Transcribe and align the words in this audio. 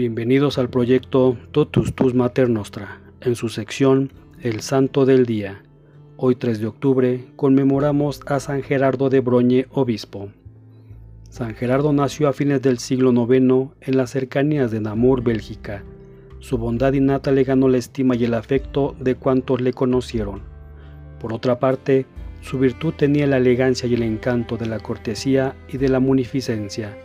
Bienvenidos 0.00 0.56
al 0.56 0.70
proyecto 0.70 1.36
Totus 1.52 1.94
Tus 1.94 2.14
Mater 2.14 2.48
Nostra, 2.48 3.02
en 3.20 3.34
su 3.34 3.50
sección 3.50 4.10
El 4.40 4.62
Santo 4.62 5.04
del 5.04 5.26
Día. 5.26 5.62
Hoy 6.16 6.36
3 6.36 6.58
de 6.58 6.66
octubre 6.68 7.26
conmemoramos 7.36 8.22
a 8.24 8.40
San 8.40 8.62
Gerardo 8.62 9.10
de 9.10 9.20
Broñe, 9.20 9.66
obispo. 9.68 10.30
San 11.28 11.54
Gerardo 11.54 11.92
nació 11.92 12.28
a 12.28 12.32
fines 12.32 12.62
del 12.62 12.78
siglo 12.78 13.12
IX 13.12 13.74
en 13.82 13.96
las 13.98 14.08
cercanías 14.08 14.70
de 14.70 14.80
Namur, 14.80 15.22
Bélgica. 15.22 15.84
Su 16.38 16.56
bondad 16.56 16.94
innata 16.94 17.30
le 17.30 17.44
ganó 17.44 17.68
la 17.68 17.76
estima 17.76 18.16
y 18.16 18.24
el 18.24 18.32
afecto 18.32 18.96
de 18.98 19.16
cuantos 19.16 19.60
le 19.60 19.74
conocieron. 19.74 20.40
Por 21.20 21.34
otra 21.34 21.58
parte, 21.58 22.06
su 22.40 22.58
virtud 22.58 22.94
tenía 22.94 23.26
la 23.26 23.36
elegancia 23.36 23.86
y 23.86 23.92
el 23.92 24.02
encanto 24.02 24.56
de 24.56 24.64
la 24.64 24.78
cortesía 24.78 25.56
y 25.68 25.76
de 25.76 25.90
la 25.90 26.00
munificencia. 26.00 26.96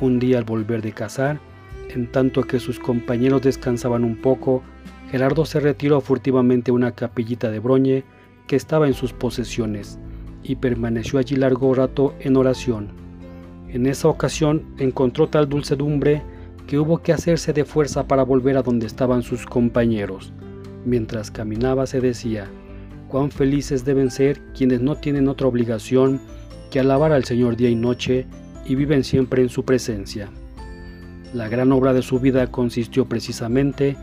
Un 0.00 0.18
día 0.18 0.38
al 0.38 0.44
volver 0.44 0.80
de 0.80 0.92
cazar, 0.92 1.51
en 1.94 2.10
tanto 2.10 2.42
que 2.42 2.60
sus 2.60 2.78
compañeros 2.78 3.42
descansaban 3.42 4.04
un 4.04 4.16
poco, 4.16 4.62
Gerardo 5.10 5.44
se 5.44 5.60
retiró 5.60 6.00
furtivamente 6.00 6.70
a 6.70 6.74
una 6.74 6.92
capillita 6.92 7.50
de 7.50 7.58
Broñe 7.58 8.04
que 8.46 8.56
estaba 8.56 8.86
en 8.86 8.94
sus 8.94 9.12
posesiones 9.12 9.98
y 10.42 10.56
permaneció 10.56 11.18
allí 11.18 11.36
largo 11.36 11.74
rato 11.74 12.14
en 12.20 12.36
oración. 12.36 12.88
En 13.68 13.86
esa 13.86 14.08
ocasión 14.08 14.74
encontró 14.78 15.28
tal 15.28 15.48
dulcedumbre 15.48 16.22
que 16.66 16.78
hubo 16.78 16.98
que 16.98 17.12
hacerse 17.12 17.52
de 17.52 17.64
fuerza 17.64 18.06
para 18.06 18.22
volver 18.22 18.56
a 18.56 18.62
donde 18.62 18.86
estaban 18.86 19.22
sus 19.22 19.46
compañeros. 19.46 20.32
Mientras 20.84 21.30
caminaba 21.30 21.86
se 21.86 22.00
decía, 22.00 22.48
cuán 23.08 23.30
felices 23.30 23.84
deben 23.84 24.10
ser 24.10 24.40
quienes 24.54 24.80
no 24.80 24.96
tienen 24.96 25.28
otra 25.28 25.46
obligación 25.46 26.20
que 26.70 26.80
alabar 26.80 27.12
al 27.12 27.24
Señor 27.24 27.56
día 27.56 27.68
y 27.68 27.74
noche 27.74 28.26
y 28.64 28.74
viven 28.74 29.04
siempre 29.04 29.42
en 29.42 29.48
su 29.48 29.64
presencia. 29.64 30.30
La 31.34 31.48
gran 31.48 31.72
obra 31.72 31.94
de 31.94 32.02
su 32.02 32.20
vida 32.20 32.46
consistió 32.48 33.06
precisamente 33.06 33.96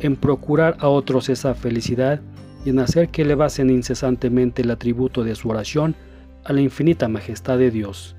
en 0.00 0.16
procurar 0.16 0.76
a 0.80 0.88
otros 0.88 1.28
esa 1.28 1.54
felicidad 1.54 2.20
y 2.64 2.70
en 2.70 2.78
hacer 2.78 3.08
que 3.08 3.22
elevasen 3.22 3.68
incesantemente 3.68 4.62
el 4.62 4.70
atributo 4.70 5.22
de 5.22 5.34
su 5.34 5.48
oración 5.50 5.94
a 6.44 6.52
la 6.52 6.62
infinita 6.62 7.08
majestad 7.08 7.58
de 7.58 7.70
Dios. 7.70 8.16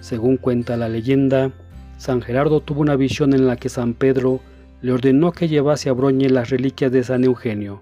Según 0.00 0.36
cuenta 0.36 0.76
la 0.76 0.88
leyenda, 0.88 1.52
San 1.96 2.20
Gerardo 2.20 2.60
tuvo 2.60 2.82
una 2.82 2.96
visión 2.96 3.32
en 3.32 3.46
la 3.46 3.56
que 3.56 3.70
San 3.70 3.94
Pedro 3.94 4.40
le 4.82 4.92
ordenó 4.92 5.32
que 5.32 5.48
llevase 5.48 5.88
a 5.88 5.94
Broñe 5.94 6.28
las 6.28 6.50
reliquias 6.50 6.92
de 6.92 7.02
San 7.04 7.24
Eugenio, 7.24 7.80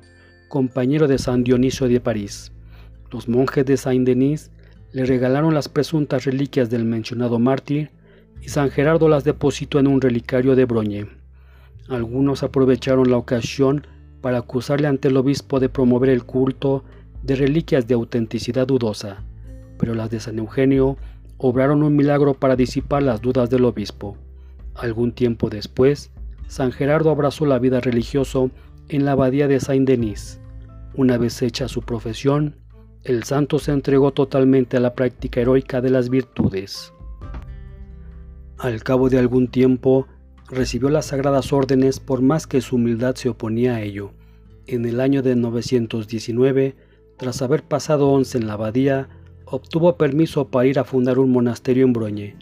compañero 0.49 1.09
de 1.09 1.19
San 1.19 1.43
Dionisio 1.43 1.89
de 1.89 1.99
París. 1.99 2.53
Los 3.11 3.29
monjes 3.29 3.67
de 3.67 3.77
Saint-Denis 3.77 4.53
le 4.93 5.05
regalaron 5.05 5.53
las 5.53 5.69
presuntas 5.69 6.25
reliquias 6.25 6.71
del 6.71 6.85
mencionado 6.85 7.41
mártir 7.41 7.91
y 8.43 8.49
San 8.49 8.71
Gerardo 8.71 9.09
las 9.09 9.25
depositó 9.25 9.79
en 9.79 9.87
un 9.87 10.01
relicario 10.01 10.57
de 10.57 10.65
Broñe. 10.65 11.07
Algunos 11.89 12.43
aprovecharon 12.43 13.11
la 13.11 13.17
ocasión 13.17 13.87
para 14.21 14.39
acusarle 14.39 14.89
ante 14.89 15.09
el 15.09 15.17
obispo 15.17 15.61
de 15.61 15.69
promover 15.69 16.11
el 16.11 16.25
culto 16.25 16.85
de 17.23 17.37
reliquias 17.37 17.87
de 17.87 17.95
autenticidad 17.95 18.67
dudosa, 18.67 19.23
pero 19.79 19.95
las 19.95 20.11
de 20.11 20.21
San 20.21 20.39
Eugenio 20.39 20.97
obraron 21.39 21.83
un 21.83 21.95
milagro 21.95 22.35
para 22.35 22.57
disipar 22.57 23.03
las 23.03 23.21
dudas 23.21 23.49
del 23.49 23.65
obispo. 23.65 24.17
Algún 24.75 25.13
tiempo 25.13 25.49
después, 25.49 26.11
San 26.49 26.73
Gerardo 26.73 27.11
abrazó 27.11 27.47
la 27.47 27.59
vida 27.59 27.81
religiosa 27.81 28.41
en 28.89 29.05
la 29.05 29.13
abadía 29.13 29.49
de 29.49 29.61
Saint-Denis. 29.61 30.41
Una 30.95 31.17
vez 31.17 31.41
hecha 31.43 31.69
su 31.69 31.83
profesión, 31.83 32.57
el 33.05 33.23
santo 33.25 33.59
se 33.59 33.73
entregó 33.73 34.13
totalmente 34.13 34.77
a 34.77 34.81
la 34.81 34.95
práctica 34.95 35.41
heroica 35.41 35.81
de 35.81 35.91
las 35.91 36.09
virtudes. 36.09 36.93
Al 38.63 38.85
cabo 38.85 39.09
de 39.09 39.19
algún 39.19 39.49
tiempo, 39.49 40.07
recibió 40.49 40.89
las 40.89 41.07
sagradas 41.07 41.53
órdenes 41.53 41.99
por 41.99 42.23
más 42.23 42.47
que 42.47 42.61
su 42.61 42.77
humildad 42.77 43.17
se 43.17 43.29
oponía 43.29 43.75
a 43.75 43.83
ello. 43.83 44.13
En 44.69 44.85
el 44.85 45.01
año 45.01 45.21
de 45.21 45.35
919, 45.35 46.77
tras 47.19 47.43
haber 47.43 47.65
pasado 47.65 48.09
once 48.09 48.39
en 48.39 48.47
la 48.47 48.53
abadía, 48.53 49.09
obtuvo 49.47 49.97
permiso 49.97 50.47
para 50.47 50.69
ir 50.69 50.79
a 50.79 50.85
fundar 50.85 51.19
un 51.19 51.33
monasterio 51.33 51.85
en 51.85 51.93
Broñe. 51.93 52.37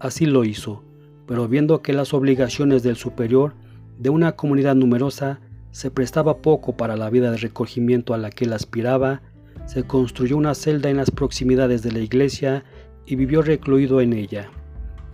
Así 0.00 0.26
lo 0.26 0.44
hizo, 0.44 0.82
pero 1.28 1.46
viendo 1.46 1.82
que 1.82 1.92
las 1.92 2.14
obligaciones 2.14 2.82
del 2.82 2.96
superior 2.96 3.54
de 3.96 4.10
una 4.10 4.32
comunidad 4.32 4.74
numerosa 4.74 5.38
se 5.70 5.92
prestaba 5.92 6.38
poco 6.38 6.76
para 6.76 6.96
la 6.96 7.10
vida 7.10 7.30
de 7.30 7.36
recogimiento 7.36 8.12
a 8.12 8.18
la 8.18 8.30
que 8.30 8.44
él 8.44 8.54
aspiraba, 8.54 9.22
se 9.66 9.84
construyó 9.84 10.36
una 10.36 10.56
celda 10.56 10.90
en 10.90 10.96
las 10.96 11.12
proximidades 11.12 11.84
de 11.84 11.92
la 11.92 12.00
iglesia 12.00 12.64
y 13.06 13.14
vivió 13.14 13.40
recluido 13.40 14.00
en 14.00 14.14
ella. 14.14 14.50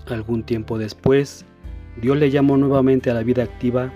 Algún 0.06 0.44
tiempo 0.44 0.78
después, 0.78 1.44
Dios 2.00 2.16
le 2.16 2.30
llamó 2.30 2.56
nuevamente 2.56 3.10
a 3.10 3.14
la 3.14 3.22
vida 3.22 3.42
activa, 3.42 3.92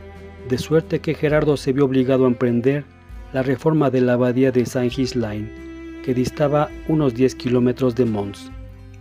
de 0.49 0.59
suerte 0.59 1.01
que 1.01 1.15
Gerardo 1.15 1.57
se 1.57 1.73
vio 1.73 1.85
obligado 1.85 2.25
a 2.25 2.29
emprender 2.29 2.85
la 3.33 3.43
reforma 3.43 3.91
de 3.91 4.01
la 4.01 4.15
abadía 4.15 4.51
de 4.51 4.67
Saint-Gislain, 4.67 6.01
que 6.03 6.15
distaba 6.15 6.69
unos 6.89 7.15
10 7.15 7.35
kilómetros 7.37 7.95
de 7.95 8.07
Mons. 8.07 8.51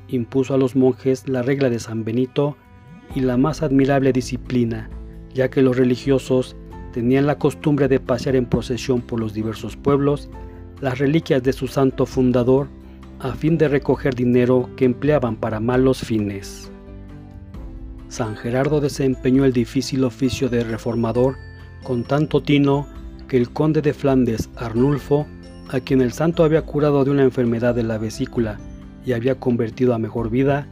Impuso 0.10 0.54
a 0.54 0.58
los 0.58 0.76
monjes 0.76 1.28
la 1.28 1.42
regla 1.42 1.70
de 1.70 1.80
San 1.80 2.04
Benito 2.04 2.58
y 3.16 3.22
la 3.22 3.38
más 3.38 3.64
admirable 3.64 4.12
disciplina, 4.12 4.90
ya 5.34 5.50
que 5.50 5.62
los 5.62 5.78
religiosos 5.78 6.56
tenían 6.94 7.26
la 7.26 7.38
costumbre 7.38 7.88
de 7.88 8.00
pasear 8.00 8.36
en 8.36 8.46
procesión 8.46 9.02
por 9.02 9.20
los 9.20 9.34
diversos 9.34 9.76
pueblos 9.78 10.30
las 10.82 10.98
reliquias 10.98 11.44
de 11.44 11.54
su 11.54 11.68
santo 11.68 12.06
fundador 12.06 12.68
a 13.20 13.34
fin 13.34 13.58
de 13.58 13.68
recoger 13.68 14.16
dinero 14.16 14.70
que 14.78 14.86
empleaban 14.86 15.36
para 15.36 15.60
malos 15.60 16.00
fines. 16.00 16.72
San 18.10 18.36
Gerardo 18.36 18.82
desempeñó 18.82 19.46
el 19.46 19.54
difícil 19.54 20.04
oficio 20.04 20.50
de 20.50 20.64
reformador 20.64 21.38
con 21.84 22.04
tanto 22.04 22.42
tino 22.42 22.88
que 23.28 23.38
el 23.38 23.52
conde 23.52 23.84
de 23.84 23.94
Flandes, 23.94 24.50
Arnulfo, 24.56 25.28
a 25.70 25.80
quien 25.80 26.02
el 26.02 26.12
santo 26.12 26.44
había 26.44 26.64
curado 26.64 27.06
de 27.06 27.12
una 27.12 27.22
enfermedad 27.22 27.76
de 27.76 27.84
la 27.84 28.00
vesícula 28.00 28.60
y 29.06 29.14
había 29.14 29.36
convertido 29.36 29.94
a 29.94 30.00
mejor 30.00 30.32
vida, 30.32 30.68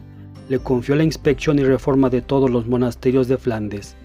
le 0.49 0.57
confió 0.57 0.95
la 0.95 1.03
inspección 1.03 1.59
y 1.59 1.63
reforma 1.63 2.09
de 2.09 2.23
todos 2.23 2.49
los 2.49 2.65
monasterios 2.65 3.27
de 3.27 3.37
Flandes. 3.37 3.95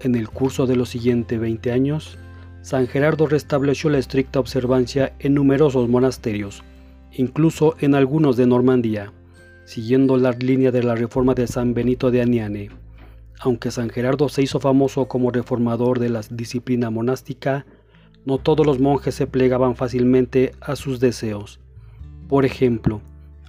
En 0.00 0.16
el 0.16 0.28
curso 0.28 0.66
de 0.66 0.74
los 0.74 0.88
siguientes 0.88 1.38
20 1.38 1.70
años, 1.70 2.18
San 2.62 2.88
Gerardo 2.88 3.28
restableció 3.28 3.90
la 3.90 3.98
estricta 3.98 4.40
observancia 4.40 5.12
en 5.20 5.34
numerosos 5.34 5.88
monasterios, 5.88 6.64
incluso 7.12 7.76
en 7.78 7.94
algunos 7.94 8.36
de 8.36 8.46
Normandía 8.46 9.12
siguiendo 9.72 10.18
la 10.18 10.32
línea 10.32 10.70
de 10.70 10.82
la 10.82 10.94
reforma 10.94 11.32
de 11.32 11.46
San 11.46 11.72
Benito 11.72 12.10
de 12.10 12.20
Aniane. 12.20 12.68
Aunque 13.40 13.70
San 13.70 13.88
Gerardo 13.88 14.28
se 14.28 14.42
hizo 14.42 14.60
famoso 14.60 15.08
como 15.08 15.30
reformador 15.30 15.98
de 15.98 16.10
la 16.10 16.20
disciplina 16.28 16.90
monástica, 16.90 17.64
no 18.26 18.36
todos 18.36 18.66
los 18.66 18.80
monjes 18.80 19.14
se 19.14 19.26
plegaban 19.26 19.74
fácilmente 19.74 20.52
a 20.60 20.76
sus 20.76 21.00
deseos. 21.00 21.58
Por 22.28 22.44
ejemplo, 22.44 23.00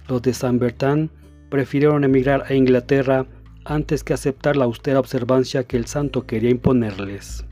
los 0.08 0.22
de 0.22 0.32
San 0.32 0.58
Bertán 0.58 1.10
prefirieron 1.50 2.04
emigrar 2.04 2.44
a 2.48 2.54
Inglaterra 2.54 3.26
antes 3.66 4.02
que 4.02 4.14
aceptar 4.14 4.56
la 4.56 4.64
austera 4.64 5.00
observancia 5.00 5.64
que 5.64 5.76
el 5.76 5.84
santo 5.84 6.24
quería 6.24 6.48
imponerles. 6.48 7.44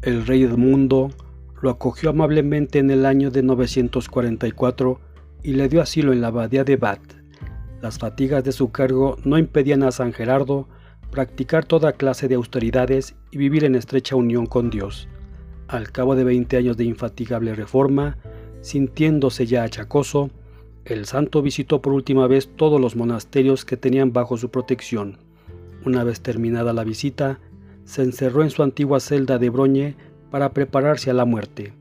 El 0.00 0.26
rey 0.26 0.44
Edmundo 0.44 1.10
lo 1.60 1.68
acogió 1.68 2.08
amablemente 2.08 2.78
en 2.78 2.90
el 2.90 3.04
año 3.04 3.30
de 3.30 3.42
944 3.42 5.11
y 5.42 5.54
le 5.54 5.68
dio 5.68 5.82
asilo 5.82 6.12
en 6.12 6.20
la 6.20 6.28
abadía 6.28 6.64
de 6.64 6.76
Bath. 6.76 7.14
Las 7.80 7.98
fatigas 7.98 8.44
de 8.44 8.52
su 8.52 8.70
cargo 8.70 9.16
no 9.24 9.38
impedían 9.38 9.82
a 9.82 9.90
San 9.90 10.12
Gerardo 10.12 10.68
practicar 11.10 11.64
toda 11.64 11.92
clase 11.92 12.28
de 12.28 12.36
austeridades 12.36 13.14
y 13.30 13.38
vivir 13.38 13.64
en 13.64 13.74
estrecha 13.74 14.16
unión 14.16 14.46
con 14.46 14.70
Dios. 14.70 15.08
Al 15.68 15.90
cabo 15.90 16.14
de 16.14 16.24
20 16.24 16.56
años 16.56 16.76
de 16.76 16.84
infatigable 16.84 17.54
reforma, 17.54 18.16
sintiéndose 18.60 19.46
ya 19.46 19.64
achacoso, 19.64 20.30
el 20.84 21.06
santo 21.06 21.42
visitó 21.42 21.82
por 21.82 21.92
última 21.92 22.26
vez 22.26 22.48
todos 22.56 22.80
los 22.80 22.96
monasterios 22.96 23.64
que 23.64 23.76
tenían 23.76 24.12
bajo 24.12 24.36
su 24.36 24.50
protección. 24.50 25.18
Una 25.84 26.04
vez 26.04 26.20
terminada 26.20 26.72
la 26.72 26.84
visita, 26.84 27.40
se 27.84 28.02
encerró 28.02 28.42
en 28.42 28.50
su 28.50 28.62
antigua 28.62 29.00
celda 29.00 29.38
de 29.38 29.50
Broñe 29.50 29.96
para 30.30 30.52
prepararse 30.52 31.10
a 31.10 31.14
la 31.14 31.24
muerte. 31.24 31.72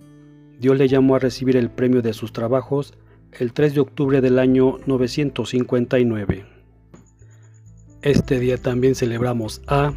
Dios 0.59 0.77
le 0.77 0.87
llamó 0.87 1.15
a 1.15 1.19
recibir 1.19 1.57
el 1.57 1.69
premio 1.69 2.01
de 2.01 2.13
sus 2.13 2.33
trabajos 2.33 2.93
el 3.39 3.53
3 3.53 3.75
de 3.75 3.79
octubre 3.79 4.21
del 4.21 4.39
año 4.39 4.77
959. 4.85 6.45
Este 8.01 8.39
día 8.39 8.57
también 8.57 8.95
celebramos 8.95 9.61
a 9.67 9.93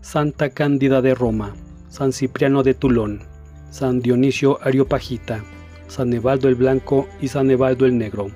Santa 0.00 0.50
Cándida 0.50 1.02
de 1.02 1.14
Roma, 1.14 1.54
San 1.88 2.12
Cipriano 2.12 2.62
de 2.62 2.74
Tulón, 2.74 3.22
San 3.70 4.00
Dionisio 4.00 4.58
Ariopagita, 4.62 5.42
San 5.88 6.12
Evaldo 6.12 6.48
el 6.48 6.54
Blanco 6.54 7.08
y 7.20 7.28
San 7.28 7.50
Evaldo 7.50 7.86
el 7.86 7.98
Negro, 7.98 8.28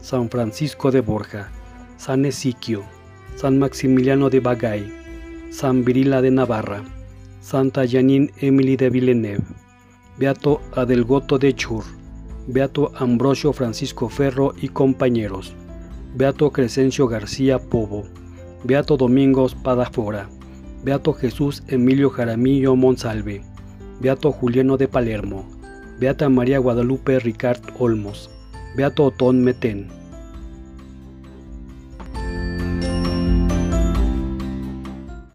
San 0.00 0.30
Francisco 0.30 0.90
de 0.90 1.00
Borja, 1.00 1.50
San 1.96 2.24
Esiquio, 2.24 2.84
San 3.34 3.58
Maximiliano 3.58 4.30
de 4.30 4.40
Bagay, 4.40 4.92
San 5.50 5.84
Virila 5.84 6.22
de 6.22 6.30
Navarra, 6.30 6.84
Santa 7.40 7.86
Janine 7.86 8.30
Emily 8.40 8.76
de 8.76 8.90
Villeneuve, 8.90 9.44
Beato 10.18 10.60
Adelgoto 10.74 11.38
de 11.38 11.54
Chur, 11.54 11.84
Beato 12.48 12.92
Ambrosio 12.94 13.52
Francisco 13.52 14.08
Ferro 14.08 14.54
y 14.60 14.68
compañeros, 14.68 15.52
Beato 16.14 16.52
Crescencio 16.52 17.08
García 17.08 17.58
Pobo, 17.58 18.04
Beato 18.62 18.96
Domingos 18.96 19.56
Padafora, 19.56 20.28
Beato 20.84 21.12
Jesús 21.12 21.64
Emilio 21.66 22.08
Jaramillo 22.08 22.76
Monsalve, 22.76 23.42
Beato 24.00 24.30
Juliano 24.30 24.76
de 24.76 24.86
Palermo, 24.86 25.44
Beata 25.98 26.28
María 26.28 26.58
Guadalupe 26.58 27.18
Ricard 27.18 27.60
Olmos, 27.80 28.30
Beato 28.76 29.06
Otón 29.06 29.42
Metén, 29.42 29.88